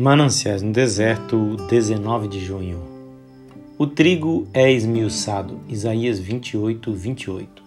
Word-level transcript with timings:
Mananciais 0.00 0.62
no 0.62 0.70
deserto, 0.70 1.56
19 1.68 2.28
de 2.28 2.38
junho. 2.38 2.80
O 3.76 3.84
trigo 3.84 4.46
é 4.54 4.70
esmiuçado. 4.70 5.58
Isaías 5.68 6.20
28, 6.20 6.92
28. 6.92 7.62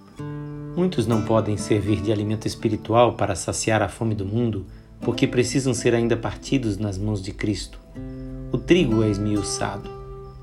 Muitos 0.74 1.06
não 1.06 1.24
podem 1.24 1.58
servir 1.58 2.00
de 2.00 2.10
alimento 2.10 2.48
espiritual 2.48 3.16
para 3.16 3.36
saciar 3.36 3.82
a 3.82 3.90
fome 3.90 4.16
do 4.16 4.26
mundo, 4.26 4.66
porque 5.02 5.28
precisam 5.28 5.74
ser 5.74 5.94
ainda 5.94 6.16
partidos 6.16 6.78
nas 6.78 6.98
mãos 6.98 7.22
de 7.22 7.34
Cristo. 7.34 7.78
O 8.50 8.58
trigo 8.58 9.04
é 9.04 9.10
esmiuçado. 9.10 9.90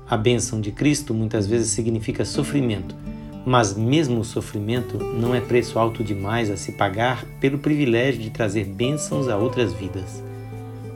A 0.07 0.15
bênção 0.15 0.61
de 0.61 0.71
Cristo 0.71 1.11
muitas 1.11 1.47
vezes 1.47 1.71
significa 1.71 2.23
sofrimento, 2.23 2.95
mas 3.43 3.75
mesmo 3.75 4.19
o 4.19 4.25
sofrimento 4.25 4.99
não 4.99 5.33
é 5.33 5.41
preço 5.41 5.79
alto 5.79 6.03
demais 6.03 6.51
a 6.51 6.55
se 6.55 6.73
pagar 6.73 7.25
pelo 7.41 7.57
privilégio 7.57 8.21
de 8.21 8.29
trazer 8.29 8.65
bênçãos 8.65 9.27
a 9.27 9.35
outras 9.37 9.73
vidas. 9.73 10.28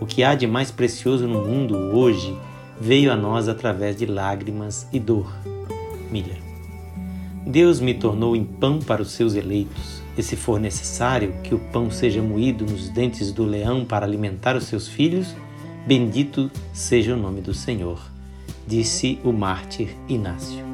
O 0.04 0.06
que 0.06 0.22
há 0.22 0.36
de 0.36 0.46
mais 0.46 0.70
precioso 0.70 1.26
no 1.30 1.48
mundo 1.48 1.78
hoje 1.78 2.38
veio 2.78 3.10
a 3.10 3.16
nós 3.16 3.48
através 3.48 3.96
de 3.96 4.06
lágrimas 4.06 4.86
e 4.92 5.00
dor. 5.00 5.34
Miller. 6.12 6.42
Deus 7.48 7.80
me 7.80 7.94
tornou 7.94 8.36
em 8.36 8.44
pão 8.44 8.80
para 8.80 9.02
os 9.02 9.14
seus 9.14 9.34
eleitos, 9.34 10.04
e 10.18 10.22
se 10.22 10.36
for 10.36 10.60
necessário 10.60 11.34
que 11.42 11.56
o 11.56 11.60
pão 11.72 11.90
seja 11.90 12.22
moído 12.22 12.66
nos 12.66 12.90
dentes 12.90 13.32
do 13.32 13.46
leão 13.46 13.86
para 13.86 14.06
alimentar 14.06 14.58
os 14.58 14.66
seus 14.66 14.90
filhos, 14.90 15.34
bendito 15.88 16.52
seja 16.74 17.14
o 17.14 17.18
nome 17.18 17.40
do 17.40 17.54
Senhor, 17.54 17.98
disse 18.68 19.18
o 19.24 19.32
mártir 19.32 19.96
Inácio. 20.10 20.66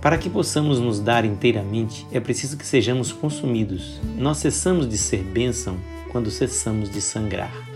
Para 0.00 0.16
que 0.16 0.30
possamos 0.30 0.80
nos 0.80 1.00
dar 1.00 1.26
inteiramente, 1.26 2.06
é 2.10 2.18
preciso 2.18 2.56
que 2.56 2.66
sejamos 2.66 3.12
consumidos. 3.12 4.00
Nós 4.16 4.38
cessamos 4.38 4.88
de 4.88 4.96
ser 4.96 5.22
bênção 5.22 5.76
quando 6.10 6.30
cessamos 6.30 6.90
de 6.90 7.02
sangrar. 7.02 7.69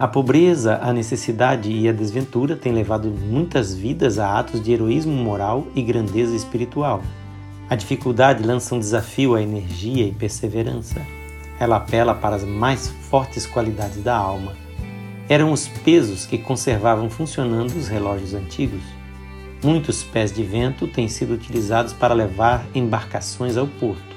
A 0.00 0.08
pobreza, 0.08 0.78
a 0.80 0.94
necessidade 0.94 1.70
e 1.70 1.86
a 1.86 1.92
desventura 1.92 2.56
têm 2.56 2.72
levado 2.72 3.10
muitas 3.10 3.74
vidas 3.74 4.18
a 4.18 4.38
atos 4.38 4.62
de 4.62 4.72
heroísmo 4.72 5.12
moral 5.12 5.66
e 5.74 5.82
grandeza 5.82 6.34
espiritual. 6.34 7.02
A 7.68 7.76
dificuldade 7.76 8.42
lança 8.42 8.74
um 8.74 8.78
desafio 8.78 9.34
à 9.34 9.42
energia 9.42 10.06
e 10.06 10.12
perseverança. 10.12 11.02
Ela 11.58 11.76
apela 11.76 12.14
para 12.14 12.36
as 12.36 12.44
mais 12.44 12.88
fortes 12.88 13.44
qualidades 13.44 14.02
da 14.02 14.16
alma. 14.16 14.56
Eram 15.28 15.52
os 15.52 15.68
pesos 15.68 16.24
que 16.24 16.38
conservavam 16.38 17.10
funcionando 17.10 17.76
os 17.76 17.86
relógios 17.86 18.32
antigos. 18.32 18.82
Muitos 19.62 20.02
pés 20.02 20.32
de 20.32 20.42
vento 20.42 20.88
têm 20.88 21.08
sido 21.08 21.34
utilizados 21.34 21.92
para 21.92 22.14
levar 22.14 22.64
embarcações 22.74 23.58
ao 23.58 23.66
porto. 23.66 24.16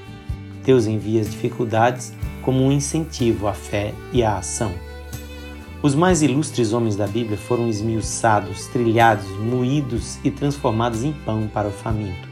Deus 0.63 0.87
envia 0.87 1.19
as 1.19 1.29
dificuldades 1.29 2.13
como 2.41 2.63
um 2.63 2.71
incentivo 2.71 3.49
à 3.49 3.53
fé 3.53 3.93
e 4.13 4.23
à 4.23 4.37
ação. 4.37 4.71
Os 5.83 5.93
mais 5.93 6.21
ilustres 6.21 6.71
homens 6.71 6.95
da 6.95 7.05
Bíblia 7.05 7.37
foram 7.37 7.67
esmiuçados, 7.67 8.67
trilhados, 8.67 9.27
moídos 9.37 10.17
e 10.23 10.31
transformados 10.31 11.03
em 11.03 11.11
pão 11.11 11.49
para 11.53 11.67
o 11.67 11.71
faminto. 11.71 12.29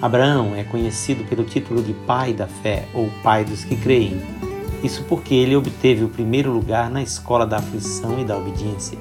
Abraão 0.00 0.56
é 0.56 0.64
conhecido 0.64 1.22
pelo 1.24 1.44
título 1.44 1.82
de 1.82 1.92
pai 1.92 2.32
da 2.32 2.46
fé 2.46 2.88
ou 2.94 3.10
pai 3.22 3.44
dos 3.44 3.64
que 3.64 3.76
creem. 3.76 4.18
Isso 4.82 5.04
porque 5.06 5.34
ele 5.34 5.54
obteve 5.54 6.04
o 6.04 6.08
primeiro 6.08 6.50
lugar 6.50 6.88
na 6.88 7.02
escola 7.02 7.46
da 7.46 7.58
aflição 7.58 8.18
e 8.18 8.24
da 8.24 8.38
obediência. 8.38 8.98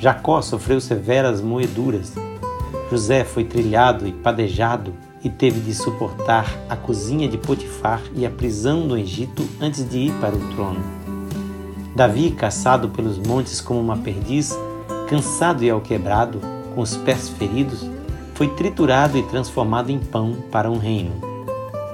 Jacó 0.00 0.42
sofreu 0.42 0.80
severas 0.80 1.40
moeduras. 1.40 2.14
José 2.90 3.22
foi 3.22 3.44
trilhado 3.44 4.08
e 4.08 4.12
padejado 4.12 4.92
e 5.22 5.30
teve 5.30 5.60
de 5.60 5.72
suportar 5.72 6.52
a 6.68 6.74
cozinha 6.74 7.28
de 7.28 7.38
Potifar 7.38 8.02
e 8.16 8.26
a 8.26 8.30
prisão 8.30 8.80
no 8.80 8.98
Egito 8.98 9.48
antes 9.60 9.88
de 9.88 9.98
ir 9.98 10.12
para 10.14 10.34
o 10.34 10.48
trono. 10.52 11.07
Davi, 11.98 12.30
caçado 12.30 12.90
pelos 12.90 13.18
montes 13.18 13.60
como 13.60 13.80
uma 13.80 13.96
perdiz, 13.96 14.56
cansado 15.08 15.64
e 15.64 15.68
alquebrado, 15.68 16.40
com 16.72 16.80
os 16.80 16.96
pés 16.96 17.28
feridos, 17.28 17.90
foi 18.34 18.46
triturado 18.46 19.18
e 19.18 19.22
transformado 19.24 19.90
em 19.90 19.98
pão 19.98 20.36
para 20.48 20.70
um 20.70 20.78
reino. 20.78 21.10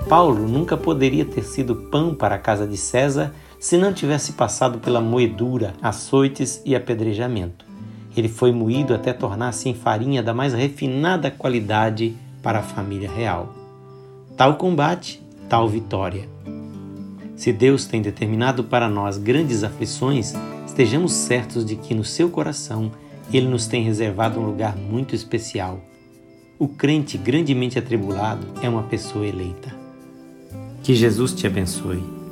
Paulo 0.07 0.47
nunca 0.47 0.77
poderia 0.77 1.25
ter 1.25 1.43
sido 1.43 1.75
pão 1.75 2.15
para 2.15 2.35
a 2.35 2.39
casa 2.39 2.67
de 2.67 2.77
César 2.77 3.33
se 3.59 3.79
não 3.79 3.95
tivesse 3.95 4.33
passado 4.33 4.79
pela 4.79 5.01
moedura, 5.01 5.73
açoites 5.81 6.61
e 6.67 6.77
apedrejamento. 6.77 7.65
Ele 8.15 8.29
foi 8.29 8.53
moído 8.53 8.93
até 8.93 9.11
tornar-se 9.11 9.71
em 9.71 9.75
farinha 9.75 10.23
da 10.23 10.35
mais 10.35 10.53
refinada 10.53 11.31
qualidade 11.31 12.15
para 12.43 12.59
a 12.59 12.63
família 12.63 13.11
real. 13.11 13.55
Tal 14.37 14.57
combate, 14.57 15.23
tal 15.49 15.67
vitória. 15.67 16.29
Se 17.37 17.53
Deus 17.53 17.85
tem 17.85 18.01
determinado 18.01 18.65
para 18.65 18.89
nós 18.89 19.19
grandes 19.19 19.65
aflições, 19.65 20.35
estejamos 20.67 21.13
certos 21.13 21.65
de 21.65 21.77
que 21.77 21.95
no 21.95 22.05
seu 22.05 22.31
coração 22.31 22.93
Ele 23.33 23.49
nos 23.49 23.67
tem 23.67 23.83
reservado 23.83 24.39
um 24.39 24.47
lugar 24.47 24.77
muito 24.77 25.15
especial. 25.15 25.81
O 26.59 26.69
crente 26.69 27.19
grandemente 27.19 27.79
atribulado 27.79 28.47
é 28.63 28.69
uma 28.69 28.85
pessoa 28.85 29.27
eleita. 29.27 29.75
Que 30.83 30.95
Jesus 30.95 31.33
te 31.33 31.47
abençoe. 31.47 32.24